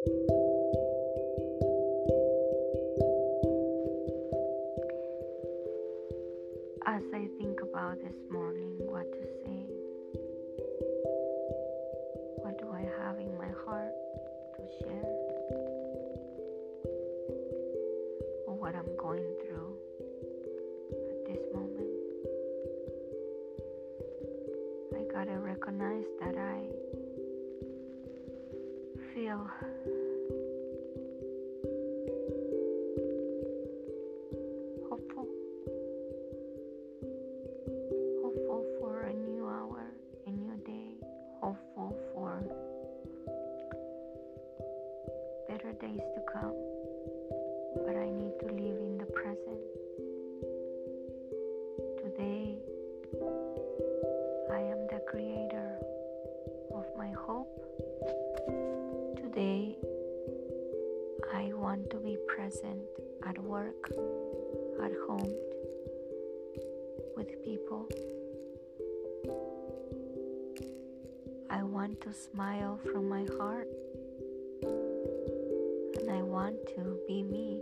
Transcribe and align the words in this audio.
As 0.00 0.06
I 7.12 7.28
think 7.38 7.60
about 7.60 7.98
this 8.00 8.16
morning, 8.30 8.78
what 8.78 9.04
to 9.12 9.22
say, 9.44 9.66
what 12.36 12.58
do 12.58 12.70
I 12.72 12.88
have 13.04 13.18
in 13.18 13.36
my 13.36 13.50
heart 13.66 13.92
to 14.56 14.62
share, 14.80 15.12
or 18.46 18.54
what 18.54 18.74
I'm 18.74 18.96
going 18.96 19.34
through 19.44 19.74
at 21.10 21.26
this 21.26 21.44
moment, 21.52 21.90
I 24.96 25.02
gotta 25.12 25.38
recognize 25.38 26.06
that 26.20 26.38
I 26.38 26.99
hopeful. 34.88 35.26
Hopeful 38.22 38.64
for 38.80 39.02
a 39.02 39.12
new 39.12 39.46
hour, 39.46 39.92
a 40.26 40.30
new 40.30 40.56
day, 40.64 41.06
hopeful 41.40 41.96
for 42.14 42.42
better 45.48 45.72
days 45.72 46.00
to 46.14 46.22
come. 46.32 46.79
Today, 59.32 59.76
I 61.32 61.52
want 61.54 61.88
to 61.90 61.98
be 61.98 62.18
present 62.26 62.80
at 63.24 63.38
work, 63.38 63.88
at 64.82 64.90
home, 65.06 65.32
with 67.16 67.28
people. 67.44 67.86
I 71.48 71.62
want 71.62 72.00
to 72.00 72.12
smile 72.12 72.80
from 72.90 73.08
my 73.08 73.24
heart 73.38 73.68
and 74.64 76.10
I 76.10 76.22
want 76.22 76.56
to 76.74 76.98
be 77.06 77.22
me. 77.22 77.60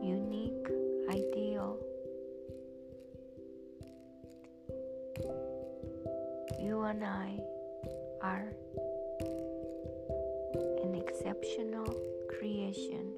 Unique, 0.00 0.68
ideal. 1.08 1.78
You 6.60 6.82
and 6.82 7.04
I 7.04 7.40
are 8.22 8.52
exceptional 11.30 11.86
creation 12.28 13.12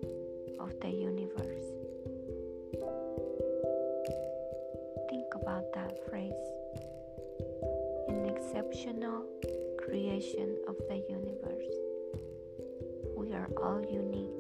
of 0.61 0.69
the 0.81 0.91
universe. 0.91 1.65
Think 5.09 5.27
about 5.35 5.73
that 5.73 5.97
phrase 6.11 6.33
an 8.09 8.27
exceptional 8.27 9.25
creation 9.79 10.59
of 10.69 10.77
the 10.91 11.03
universe. 11.09 11.73
We 13.17 13.33
are 13.33 13.49
all 13.57 13.83
unique 13.91 14.32